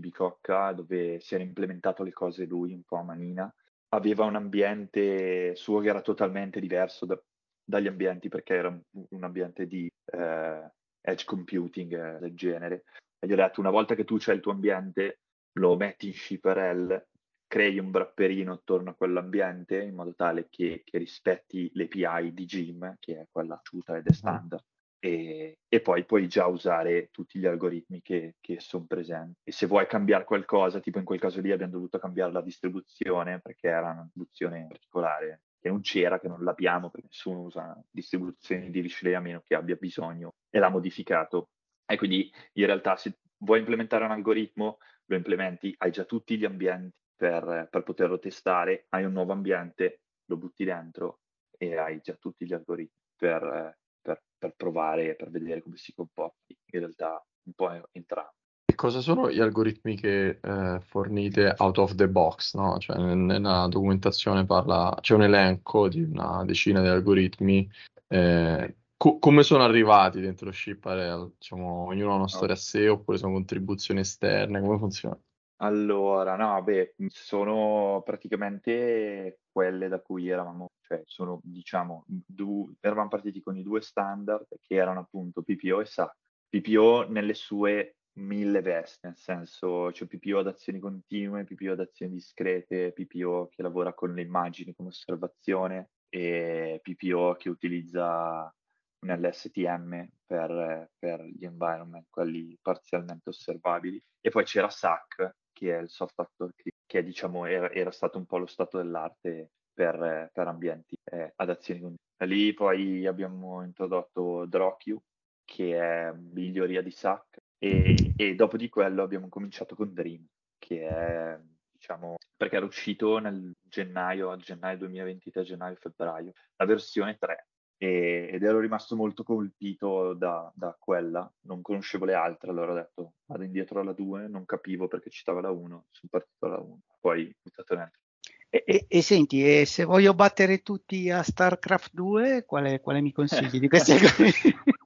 [0.00, 3.54] Bicocca, dove si era implementato le cose lui un po' a manina.
[3.90, 7.18] Aveva un ambiente suo che era totalmente diverso da,
[7.64, 12.84] dagli ambienti perché era un, ambiente di eh, edge computing eh, del genere.
[13.18, 15.20] E gli ho detto, una volta che tu c'hai il tuo ambiente,
[15.52, 17.06] lo metti in ShiPRL,
[17.46, 22.96] crei un wrapperino attorno a quell'ambiente in modo tale che, che rispetti l'API di Gym,
[22.98, 24.62] che è quella asciutta ed è standard,
[24.98, 29.40] e, e, poi puoi già usare tutti gli algoritmi che, che sono presenti.
[29.44, 33.40] E se vuoi cambiare qualcosa, tipo in quel caso lì abbiamo dovuto cambiare la distribuzione
[33.40, 38.70] perché era una distribuzione particolare che non c'era, che non l'abbiamo, perché nessuno usa distribuzioni
[38.70, 41.50] di Rishley a meno che abbia bisogno e l'ha modificato.
[41.84, 46.44] E quindi in realtà se vuoi implementare un algoritmo, lo implementi, hai già tutti gli
[46.44, 51.20] ambienti per, per poterlo testare, hai un nuovo ambiente, lo butti dentro
[51.56, 56.56] e hai già tutti gli algoritmi per, per, per provare, per vedere come si comporti.
[56.72, 58.34] In realtà un po' entrambi
[58.76, 62.54] cosa sono gli algoritmi che eh, fornite out of the box?
[62.54, 62.78] No?
[62.78, 67.68] Cioè, nella documentazione parla, c'è un elenco di una decina di algoritmi.
[68.06, 71.32] Eh, co- come sono arrivati dentro ShipRL?
[71.38, 74.60] Diciamo, ognuno ha una storia a sé oppure sono contribuzioni esterne?
[74.60, 75.18] Come funziona?
[75.60, 83.40] Allora, no, beh, sono praticamente quelle da cui eravamo, cioè sono, diciamo, du- eravamo partiti
[83.42, 86.14] con i due standard che erano appunto PPO e SAC.
[86.48, 92.12] PPO nelle sue mille vesti, nel senso c'è PPO ad azioni continue, PPO ad azioni
[92.12, 98.54] discrete, PPO che lavora con le immagini come osservazione e PPO che utilizza
[99.00, 104.02] un LSTM per, per gli environment, quelli parzialmente osservabili.
[104.20, 106.52] E poi c'era SAC, che è il soft actor
[106.84, 111.48] che diciamo era, era stato un po' lo stato dell'arte per, per ambienti eh, ad
[111.48, 112.04] azioni continue.
[112.26, 114.96] Lì poi abbiamo introdotto DrawQ,
[115.44, 120.26] che è miglioria di SAC, e, e, dopo di quello abbiamo cominciato con Dream,
[120.58, 121.38] che è,
[121.70, 127.46] diciamo, perché era uscito nel gennaio, gennaio 2023, gennaio-febbraio, la versione 3.
[127.78, 132.74] E, ed ero rimasto molto colpito da, da, quella, non conoscevo le altre, allora ho
[132.74, 136.78] detto vado indietro alla 2, non capivo perché citava la 1, sono partito alla 1,
[137.00, 138.00] poi buttato dentro.
[138.48, 143.12] E, e, e, senti, e se voglio battere tutti a StarCraft 2, quale, quale mi
[143.12, 144.32] consigli di queste cose?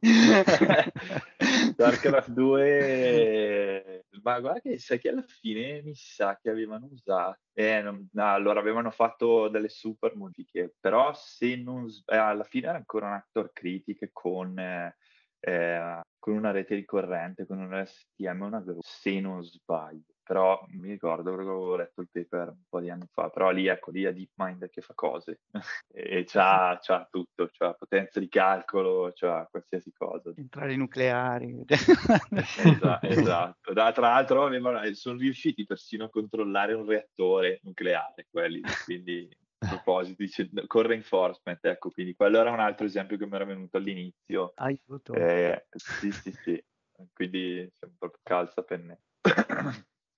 [1.73, 7.83] StarCraft 2, ma guarda che sai che alla fine mi sa che avevano usato, eh,
[7.83, 12.79] non, no, allora avevano fatto delle super modifiche, però se non, eh, alla fine era
[12.79, 19.21] ancora un actor critic con, eh, con una rete ricorrente, con un STM, una, se
[19.21, 23.31] non sbaglio però mi ricordo perché avevo letto il paper un po' di anni fa,
[23.31, 25.41] però lì ecco, lì è DeepMind che fa cose
[25.93, 30.33] e c'ha, c'ha tutto, c'ha potenza di calcolo, c'ha qualsiasi cosa.
[30.33, 31.65] Centrali nucleari.
[31.67, 33.73] esatto, esatto.
[33.73, 39.67] Da, tra l'altro avevano, sono riusciti persino a controllare un reattore nucleare, quelli, quindi a
[39.67, 43.79] proposito, dice, con reinforcement, ecco, quindi quello era un altro esempio che mi era venuto
[43.79, 44.53] all'inizio.
[44.55, 45.13] Aiuto.
[45.13, 46.65] Eh, sì, sì, sì,
[47.13, 49.01] quindi siamo proprio calza penne.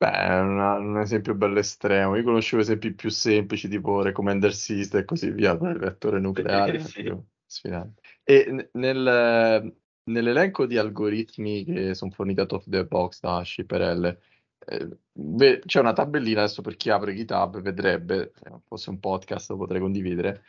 [0.03, 2.17] Beh, è una- un esempio bello estremo.
[2.17, 6.81] Io conoscevo esempi più semplici, tipo Recommender System e così via, per il reattore nucleare,
[6.81, 8.03] Sì, più sfidante.
[8.25, 9.73] E nel-
[10.05, 14.19] nell'elenco di algoritmi che sono forniti out of the box da ShiPRL,
[14.67, 19.57] eh, c'è una tabellina, adesso per chi apre GitHub vedrebbe, se fosse un podcast lo
[19.59, 20.43] potrei condividere,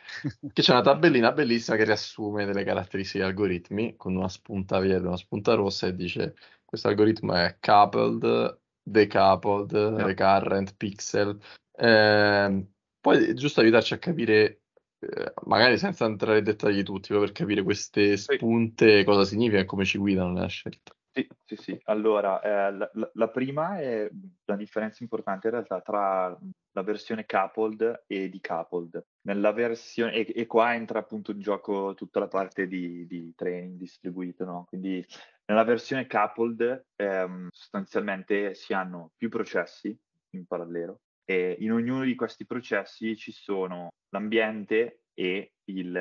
[0.52, 5.06] che c'è una tabellina bellissima che riassume delle caratteristiche degli algoritmi con una spunta verde,
[5.06, 10.04] una spunta rossa e dice questo algoritmo è coupled decoupled, yeah.
[10.04, 11.38] recurrent, pixel.
[11.72, 12.66] Eh,
[13.00, 14.62] poi giusto aiutarci a capire,
[14.98, 19.04] eh, magari senza entrare nei dettagli tutti, per capire queste spunte, sì.
[19.04, 20.94] cosa significa e come ci guidano nella scelta.
[21.14, 21.80] Sì, sì, sì.
[21.84, 24.10] Allora, eh, la, la, prima è
[24.46, 26.36] la differenza importante in realtà tra
[26.72, 29.06] la versione coupled e decoupled.
[29.22, 33.78] Nella versione, e, e qua entra appunto in gioco tutta la parte di, di training
[33.78, 34.64] distribuito, no?
[34.66, 35.06] Quindi
[35.46, 39.96] nella versione coupled ehm, sostanzialmente si hanno più processi
[40.30, 45.92] in parallelo e in ognuno di questi processi ci sono l'ambiente e il,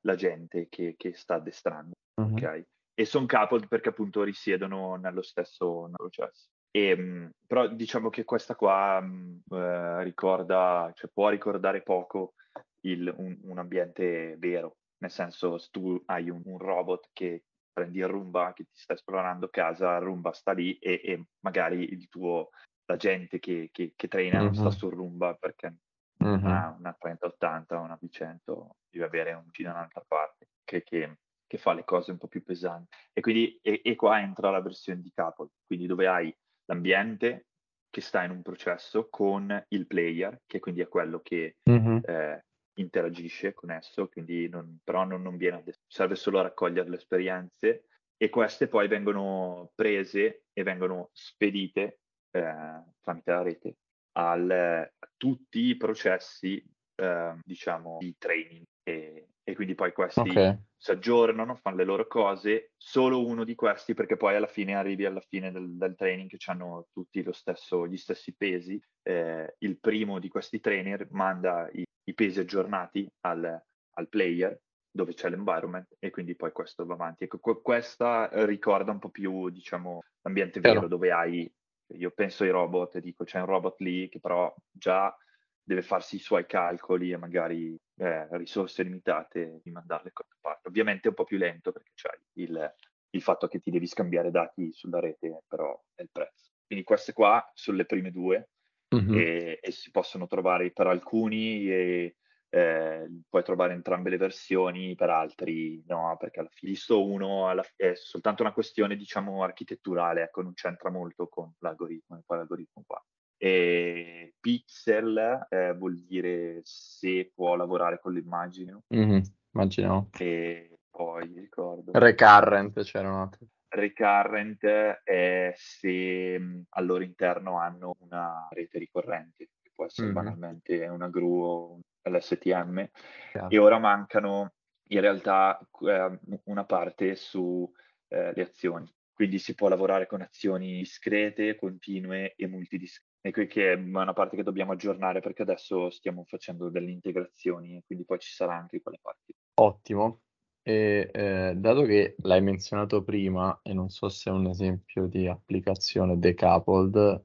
[0.00, 1.94] l'agente che, che sta addestrando.
[2.20, 2.32] Uh-huh.
[2.32, 2.64] Okay?
[2.94, 6.48] E sono coupled perché appunto risiedono nello stesso processo.
[6.70, 12.34] E, ehm, però diciamo che questa qua eh, ricorda, cioè può ricordare poco
[12.82, 17.44] il, un, un, ambiente vero, nel senso se tu hai un, un robot che
[17.78, 21.92] prendi il Roomba che ti sta esplorando casa, il Roomba sta lì e, e magari
[21.92, 22.50] il tuo,
[22.86, 24.44] la gente che, che, che traina mm-hmm.
[24.44, 24.72] non sta mm-hmm.
[24.72, 25.76] sul Roomba perché
[26.24, 26.46] mm-hmm.
[26.46, 31.18] ha una 3080 o una V100, deve avere un giro da un'altra parte che, che,
[31.46, 32.96] che, fa le cose un po' più pesanti.
[33.12, 37.46] E quindi e, e qua entra la versione di capo, quindi dove hai l'ambiente
[37.90, 41.98] che sta in un processo con il player, che quindi è quello che mm-hmm.
[42.02, 42.44] eh,
[42.80, 47.84] interagisce con esso, quindi non, però non, non viene, serve solo a raccogliere le esperienze
[48.16, 53.76] e queste poi vengono prese e vengono spedite eh, tramite la rete
[54.18, 56.62] al, a tutti i processi
[56.96, 60.58] eh, diciamo di training e, e quindi poi questi okay.
[60.76, 65.04] si aggiornano, fanno le loro cose, solo uno di questi perché poi alla fine arrivi
[65.04, 70.18] alla fine del, del training che hanno tutti stesso, gli stessi pesi, eh, il primo
[70.18, 74.58] di questi trainer manda i, i pesi aggiornati al, al player
[74.90, 77.24] dove c'è l'environment e quindi poi questo va avanti.
[77.24, 80.88] Ecco, questa ricorda un po' più, diciamo, l'ambiente vero Chiaro.
[80.88, 81.52] dove hai,
[81.94, 85.14] io penso ai robot, dico c'è un robot lì che però già
[85.62, 90.68] deve farsi i suoi calcoli e magari eh, risorse limitate di mandarle a parte.
[90.68, 92.74] Ovviamente è un po' più lento perché c'è il,
[93.10, 96.52] il fatto che ti devi scambiare dati sulla rete, però è il prezzo.
[96.66, 98.48] Quindi queste qua sono le prime due
[98.94, 99.14] mm-hmm.
[99.14, 102.16] e, e, si possono trovare per alcuni e
[102.50, 107.64] eh, puoi trovare entrambe le versioni, per altri no, perché alla fine visto uno alla,
[107.76, 112.84] è soltanto una questione diciamo architetturale, ecco, non c'entra molto con l'algoritmo, e poi l'algoritmo
[112.86, 113.04] qua.
[113.40, 118.80] E pixel eh, vuol dire se può lavorare con l'immagine.
[118.94, 119.20] Mm-hmm,
[119.52, 120.08] immagino.
[120.18, 121.92] E poi ricordo.
[121.94, 123.46] Recurrent c'era un altro.
[123.68, 130.16] Recurrent è se mh, al loro interno hanno una rete ricorrente, che può essere mm-hmm.
[130.16, 132.88] banalmente una gru o l'STM,
[133.34, 133.48] yeah.
[133.48, 134.52] e ora mancano
[134.90, 137.70] in realtà eh, una parte sulle
[138.08, 138.90] eh, azioni.
[139.12, 144.12] Quindi si può lavorare con azioni discrete, continue e multidiscrete e qui che è una
[144.12, 148.54] parte che dobbiamo aggiornare perché adesso stiamo facendo delle integrazioni e quindi poi ci sarà
[148.54, 149.34] anche quelle parti.
[149.54, 150.20] Ottimo.
[150.68, 155.26] E eh, dato che l'hai menzionato prima, e non so se è un esempio di
[155.26, 157.24] applicazione decoupled,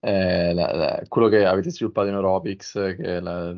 [0.00, 3.50] eh, la, la, quello che avete sviluppato in Aerobics, che è la,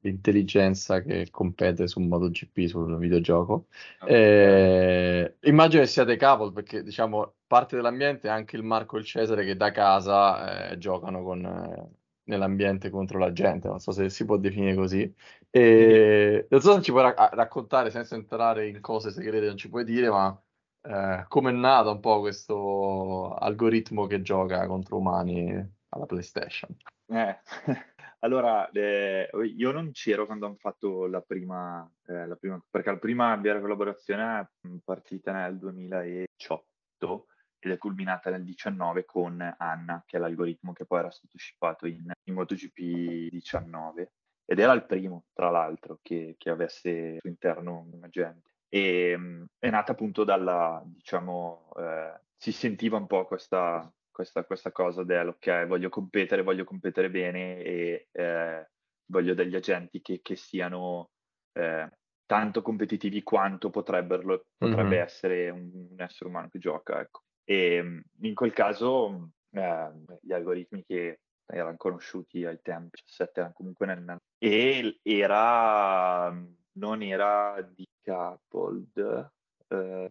[0.00, 3.66] l'intelligenza che compete su MotoGP, sul videogioco.
[4.00, 4.14] Okay.
[4.14, 9.04] Eh, immagino che sia decoupled perché diciamo parte dell'ambiente è anche il Marco e il
[9.04, 14.08] Cesare che da casa eh, giocano con, eh, nell'ambiente contro la gente, non so se
[14.08, 15.12] si può definire così.
[15.50, 19.68] E, non so se ci puoi ra- raccontare senza entrare in cose segrete, non ci
[19.68, 20.42] puoi dire, ma
[20.82, 25.52] eh, come è nato un po' questo algoritmo che gioca contro umani
[25.88, 26.74] alla PlayStation?
[27.06, 27.38] Eh.
[28.24, 32.96] Allora, eh, io non c'ero quando hanno fatto la prima, eh, la prima, perché la
[32.96, 37.26] prima mia collaborazione è partita nel 2018
[37.66, 41.86] ed è culminata nel 2019 con Anna, che è l'algoritmo che poi era stato shippato
[41.86, 44.12] in, in MotoGP 19
[44.46, 48.50] ed era il primo, tra l'altro, che, che avesse all'interno un agente.
[48.68, 49.18] E
[49.58, 55.28] è nata appunto dalla, diciamo, eh, si sentiva un po' questa, questa, questa cosa del
[55.28, 58.68] ok, voglio competere, voglio competere bene e eh,
[59.06, 61.10] voglio degli agenti che, che siano
[61.52, 61.88] eh,
[62.26, 65.02] tanto competitivi quanto potrebbero, potrebbe mm-hmm.
[65.02, 67.00] essere un, un, essere umano che gioca.
[67.00, 67.23] Ecco.
[67.44, 73.86] E in quel caso eh, gli algoritmi che erano conosciuti ai tempi 17 erano comunque
[73.86, 76.34] nel, e era
[76.76, 79.30] non era di Coupled
[79.68, 80.10] eh,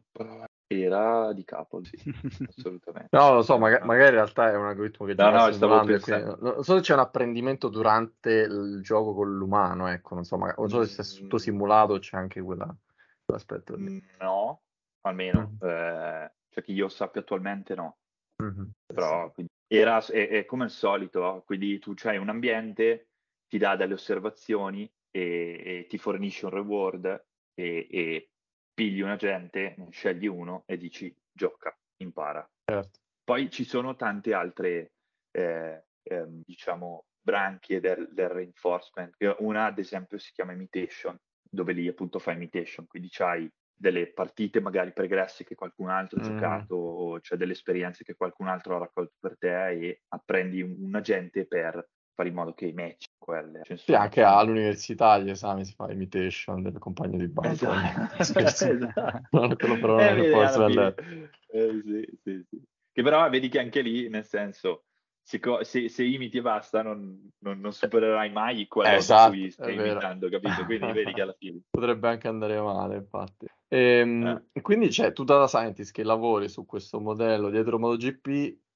[0.68, 1.96] era di capo, sì,
[2.58, 3.16] assolutamente.
[3.16, 6.38] No, lo so, maga- magari in realtà è un algoritmo che no, no, stavo pensando...
[6.42, 10.60] non so se c'è un apprendimento durante il gioco con l'umano, ecco, non so, magari,
[10.60, 11.40] non so se è tutto mm.
[11.40, 12.76] simulato o c'è anche quella,
[13.24, 14.04] quell'aspetto lì.
[14.20, 14.62] No,
[15.02, 15.68] almeno, mm.
[15.68, 17.98] eh, cioè che io sappia attualmente no.
[18.42, 18.70] Mm-hmm.
[18.86, 23.10] Però quindi, era, è, è, come al solito, quindi tu c'hai un ambiente,
[23.48, 27.06] ti dà delle osservazioni e, e ti fornisce un reward
[27.56, 28.30] e, e
[28.74, 32.48] pigli un agente, ne scegli uno e dici gioca, impara.
[32.66, 33.00] Certo.
[33.24, 34.94] Poi ci sono tante altre,
[35.32, 39.16] eh, eh, diciamo, branchie del, del, reinforcement.
[39.40, 43.50] Una, ad esempio, si chiama imitation, dove lì appunto fai imitation, quindi c'hai
[43.84, 46.26] delle partite magari pregresse che qualcun altro ha mm.
[46.26, 50.76] giocato o c'è delle esperienze che qualcun altro ha raccolto per te e apprendi un,
[50.80, 55.66] un agente per fare in modo che i match quelle sì, anche all'università gli esami
[55.66, 58.40] si fa imitation del compagno di banco esatto.
[58.40, 59.22] esatto.
[59.32, 60.32] non quello però eh,
[61.50, 62.64] eh, sì, sì, sì.
[62.90, 64.86] che però vedi che anche lì nel senso
[65.26, 69.76] se, se, se imiti e basta non, non, non supererai mai quello esatto, cui stai
[69.76, 74.62] imitando capito quindi vedi che alla fine potrebbe anche andare male infatti e, ehm, eh.
[74.62, 78.28] quindi c'è tu data scientist che lavori su questo modello dietro MotoGP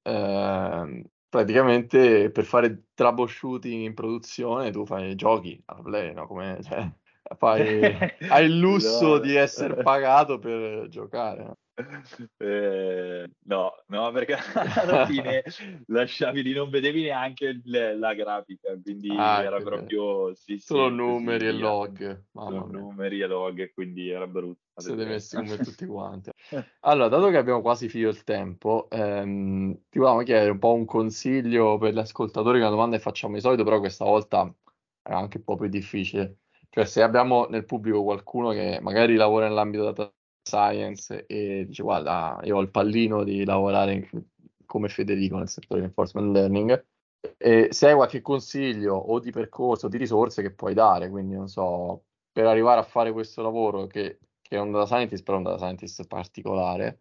[0.02, 6.26] eh, praticamente per fare troubleshooting in produzione tu fai giochi alla play, no?
[6.26, 6.90] Come, cioè,
[7.36, 7.84] fai,
[8.28, 9.18] hai il lusso no.
[9.18, 11.44] di essere pagato per giocare.
[11.44, 11.56] No?
[12.38, 14.34] Eh, no, no, perché
[14.82, 15.42] alla fine
[15.86, 20.94] lasciavi di non vedevi neanche le, la grafica, quindi ah, era proprio sì, solo sì,
[20.94, 22.24] numeri e log.
[22.32, 24.60] Solo numeri e log, quindi era brutto.
[24.76, 26.30] Siete messi come tutti quanti.
[26.80, 30.84] Allora, dato che abbiamo quasi finito il tempo, ehm, ti volevamo chiedere un po' un
[30.84, 34.52] consiglio per gli ascoltatori, una domanda che facciamo di solito, però questa volta
[35.02, 36.38] è anche un po' più difficile.
[36.70, 40.12] Cioè, se abbiamo nel pubblico qualcuno che magari lavora nell'ambito data
[40.48, 44.24] science e dice guarda, io ho il pallino di lavorare in,
[44.64, 46.84] come Federico nel settore di enforcement learning
[47.36, 51.34] e se hai qualche consiglio o di percorso o di risorse che puoi dare, quindi
[51.34, 55.38] non so, per arrivare a fare questo lavoro che, che è un data scientist, però
[55.38, 57.00] un data scientist particolare,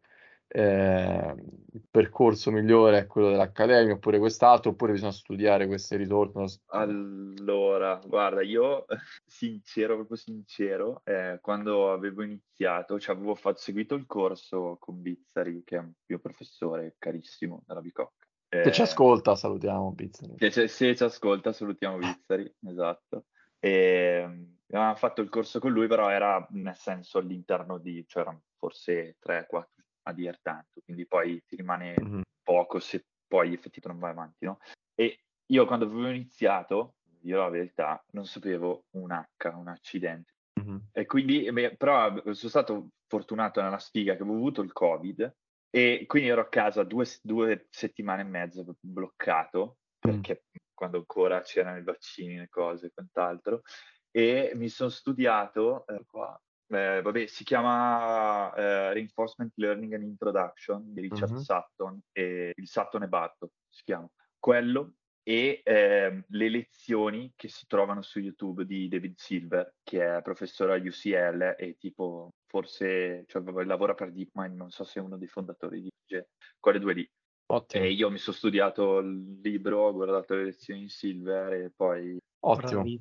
[0.49, 1.35] eh,
[1.73, 8.41] il percorso migliore è quello dell'accademia oppure quest'altro oppure bisogna studiare queste risorse allora guarda
[8.41, 8.85] io
[9.25, 15.63] sincero proprio sincero eh, quando avevo iniziato cioè avevo fatto, seguito il corso con Bizzari
[15.65, 20.35] che è un mio professore carissimo della Bicocca eh, se ci ascolta salutiamo Bizzari.
[20.49, 23.25] se, se ci ascolta salutiamo Bizzari esatto.
[23.59, 24.21] E,
[24.69, 29.17] avevamo fatto il corso con lui però era nel senso all'interno di cioè erano forse
[29.25, 29.76] 3-4
[30.07, 32.21] a dire tanto, quindi poi ti rimane mm-hmm.
[32.43, 34.59] poco se poi effettivamente non vai avanti, no?
[34.95, 40.33] E io quando avevo iniziato, io la verità, non sapevo un H, un accidente.
[40.59, 40.77] Mm-hmm.
[40.91, 45.35] E quindi, però sono stato fortunato nella sfiga che avevo avuto il Covid
[45.69, 50.59] e quindi ero a casa due, due settimane e mezzo bloccato, perché mm.
[50.73, 53.61] quando ancora c'erano i vaccini le cose e quant'altro,
[54.09, 56.39] e mi sono studiato, eh, qua,
[56.69, 61.41] eh, vabbè, si chiama eh, Reinforcement Learning and Introduction di Richard mm-hmm.
[61.41, 64.09] Sutton e il Sutton e Bartok si chiama.
[64.39, 64.93] Quello
[65.27, 70.73] e eh, le lezioni che si trovano su YouTube di David Silver, che è professore
[70.73, 75.27] a UCL e tipo forse cioè, lavora per DeepMind, non so se è uno dei
[75.27, 76.25] fondatori di UG,
[76.59, 77.11] quelle due lì.
[77.49, 77.83] Ottimo.
[77.83, 82.17] E io mi sono studiato il libro, ho guardato le lezioni in Silver e poi...
[82.47, 82.83] Ottimo.
[82.83, 82.99] Eh,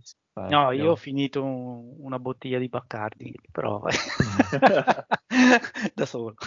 [0.49, 3.81] no, io ho finito un, una bottiglia di Baccardi, però
[5.95, 6.35] da solo.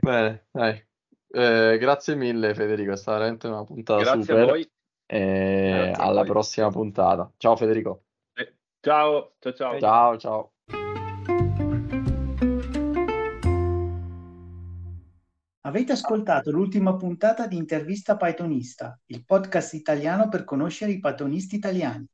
[0.00, 0.82] Bene, dai.
[1.32, 4.42] Eh, grazie mille Federico, è stata veramente una puntata grazie super.
[4.42, 4.70] A voi.
[5.06, 7.30] E alla prossima puntata.
[7.36, 8.04] Ciao Federico.
[8.34, 9.78] Eh, ciao, ciao, ciao.
[9.78, 10.52] Ciao, ciao.
[15.70, 22.04] Avete ascoltato l'ultima puntata di Intervista Pythonista, il podcast italiano per conoscere i pythonisti italiani.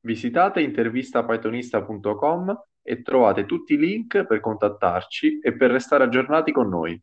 [0.00, 7.00] Visitate intervistapythonista.com e trovate tutti i link per contattarci e per restare aggiornati con noi.